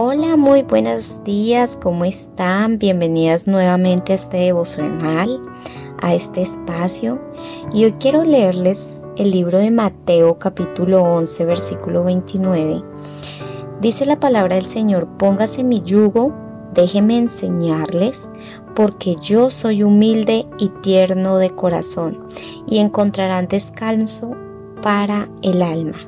[0.00, 2.78] Hola, muy buenos días, ¿cómo están?
[2.78, 5.40] Bienvenidas nuevamente a este devocional,
[6.00, 7.18] a este espacio.
[7.72, 12.80] Y hoy quiero leerles el libro de Mateo capítulo 11, versículo 29.
[13.80, 16.32] Dice la palabra del Señor, póngase mi yugo,
[16.74, 18.28] déjeme enseñarles,
[18.76, 22.24] porque yo soy humilde y tierno de corazón,
[22.68, 24.36] y encontrarán descanso
[24.80, 25.98] para el alma.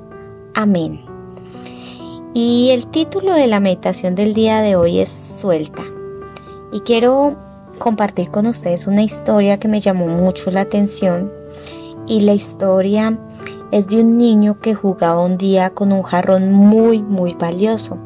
[0.55, 1.10] Amén.
[2.33, 5.83] Y el título de la meditación del día de hoy es Suelta.
[6.71, 7.37] Y quiero
[7.81, 11.33] compartir con ustedes una historia que me llamó mucho la atención.
[12.07, 13.19] Y la historia
[13.73, 17.99] es de un niño que jugaba un día con un jarrón muy, muy valioso.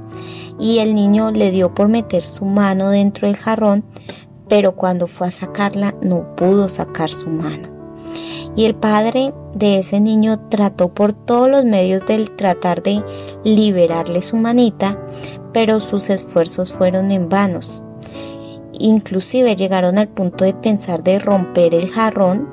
[0.58, 3.84] Y el niño le dio por meter su mano dentro del jarrón,
[4.48, 7.73] pero cuando fue a sacarla no pudo sacar su mano.
[8.56, 13.02] Y el padre de ese niño trató por todos los medios de tratar de
[13.44, 14.98] liberarle su manita,
[15.52, 17.84] pero sus esfuerzos fueron en vanos.
[18.78, 22.48] Inclusive llegaron al punto de pensar de romper el jarrón,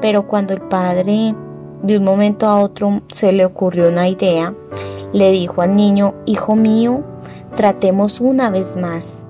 [0.00, 1.34] pero cuando el padre
[1.82, 4.54] de un momento a otro se le ocurrió una idea,
[5.12, 7.04] le dijo al niño, hijo mío,
[7.56, 9.24] tratemos una vez más.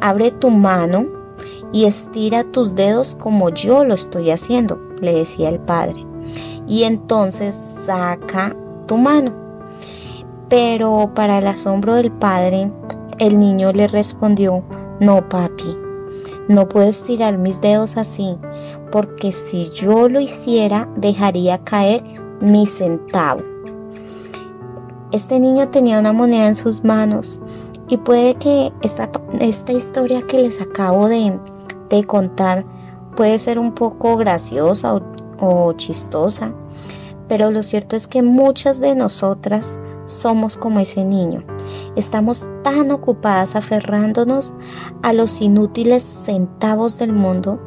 [0.00, 1.19] Abre tu mano
[1.72, 6.06] y estira tus dedos como yo lo estoy haciendo le decía el padre.
[6.66, 8.54] Y entonces saca
[8.86, 9.32] tu mano.
[10.48, 12.70] Pero para el asombro del padre,
[13.18, 14.62] el niño le respondió,
[14.98, 15.76] no papi,
[16.48, 18.36] no puedo estirar mis dedos así,
[18.90, 22.02] porque si yo lo hiciera dejaría caer
[22.40, 23.42] mi centavo.
[25.12, 27.42] Este niño tenía una moneda en sus manos
[27.88, 29.10] y puede que esta,
[29.72, 31.38] historia que les acabo de,
[31.90, 32.64] de contar
[33.16, 35.00] puede ser un poco graciosa
[35.40, 36.52] o, chistosa,
[37.28, 41.44] pero lo cierto es que muchas de nosotras somos como ese niño.
[41.96, 44.54] Estamos tan ocupadas aferrándonos
[45.02, 47.60] a los inútiles centavos del mundo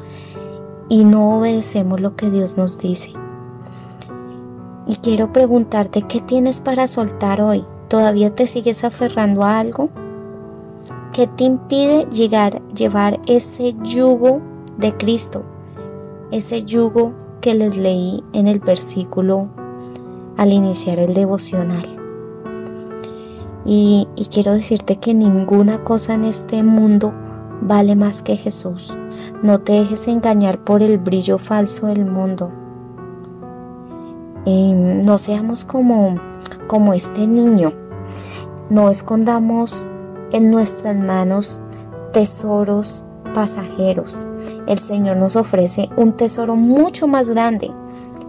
[0.89, 3.13] y no obedecemos lo que Dios nos dice.
[4.85, 7.65] Y quiero preguntarte, ¿qué tienes para soltar hoy?
[7.87, 9.89] ¿Todavía te sigues aferrando a algo?
[11.13, 14.41] ¿Qué te impide llegar, llevar ese yugo
[14.77, 15.43] de Cristo,
[16.31, 19.49] ese yugo que les leí en el versículo
[20.37, 21.85] al iniciar el devocional.
[23.63, 27.13] Y, quiero decirte que ninguna cosa en este mundo
[27.61, 28.97] vale más que Jesús.
[29.43, 32.51] No te dejes engañar por el brillo falso del mundo.
[34.45, 36.15] No seamos como,
[36.65, 37.71] como este niño.
[38.69, 39.87] No escondamos
[40.33, 41.61] en nuestras manos
[42.11, 44.27] tesoros pasajeros.
[44.67, 47.71] El Señor nos ofrece un tesoro mucho más grande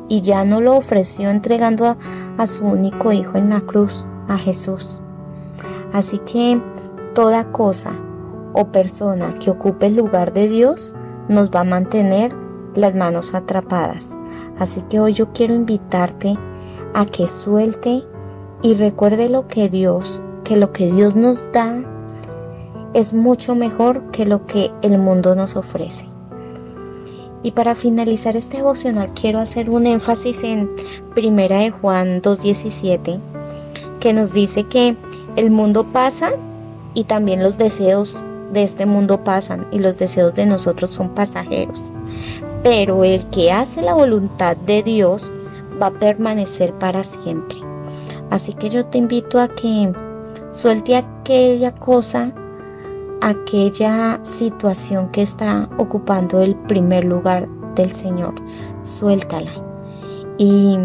[0.09, 1.97] y ya no lo ofreció entregando
[2.39, 5.01] a, su único Hijo en la cruz, a Jesús.
[5.93, 6.61] Así que
[7.15, 7.93] toda cosa
[8.53, 10.95] o persona que ocupe el lugar de Dios
[11.29, 12.33] nos va a mantener
[12.75, 14.17] las manos atrapadas.
[14.59, 16.37] Así que hoy yo quiero invitarte
[16.93, 18.05] a que suelte
[18.63, 21.94] y recuerde lo que Dios, que lo que Dios nos da
[22.95, 26.07] es mucho mejor que lo que el mundo nos ofrece.
[27.43, 30.71] Y para finalizar este devocional quiero hacer un énfasis en
[31.15, 33.21] Primera de Juan 2:17
[34.01, 34.97] que nos dice que
[35.37, 36.33] el mundo pasa
[36.95, 41.93] y también los deseos de este mundo pasan y los deseos de nosotros son pasajeros.
[42.63, 45.31] Pero el que hace la voluntad de Dios
[45.81, 47.59] va a permanecer para siempre.
[48.31, 49.93] Así que yo te invito a que
[50.51, 52.33] suelte aquella cosa
[53.25, 58.35] aquella situación que está ocupando el primer lugar del Señor.
[58.83, 59.51] Suéltala
[60.37, 60.77] y,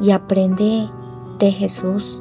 [0.00, 0.90] y aprende
[1.38, 2.20] de Jesús.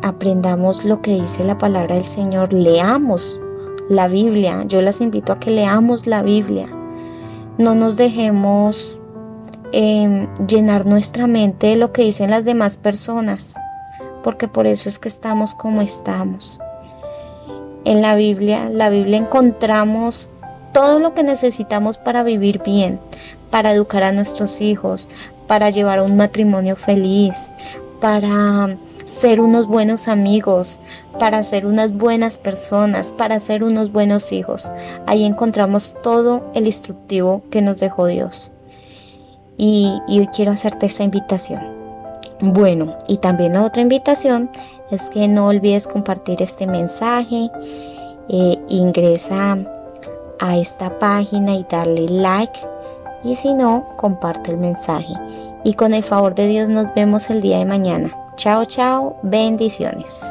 [0.00, 2.54] Aprendamos lo que dice la palabra del Señor.
[2.54, 3.38] Leamos
[3.90, 4.64] la Biblia.
[4.66, 6.68] Yo las invito a que leamos la Biblia.
[7.58, 8.98] No nos dejemos
[9.72, 13.54] em, llenar nuestra mente de lo que dicen las demás personas,
[14.22, 16.60] porque por eso es que estamos como estamos.
[17.86, 20.32] En la Biblia, la Biblia encontramos
[20.72, 22.98] todo lo que necesitamos para vivir bien,
[23.50, 25.08] para educar a nuestros hijos,
[25.46, 27.52] para llevar un matrimonio feliz,
[28.00, 30.80] para ser unos buenos amigos,
[31.20, 34.72] para ser unas buenas personas, para ser unos buenos hijos.
[35.06, 38.50] Ahí encontramos todo el instructivo que nos dejó Dios.
[39.58, 41.62] Y, hoy quiero hacerte esta invitación.
[42.40, 44.50] Bueno, y también la otra invitación
[44.90, 47.50] es que no olvides compartir este mensaje.
[48.28, 49.58] Eh, ingresa
[50.38, 52.58] a esta página y darle like.
[53.24, 55.14] Y si no, comparte el mensaje.
[55.64, 58.10] Y con el favor de Dios nos vemos el día de mañana.
[58.36, 59.16] Chao, chao.
[59.22, 60.30] Bendiciones.